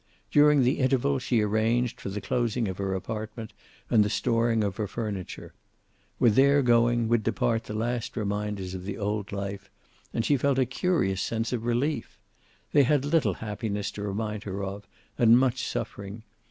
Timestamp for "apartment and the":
2.95-4.09